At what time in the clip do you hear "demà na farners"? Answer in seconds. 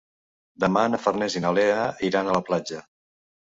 0.63-1.37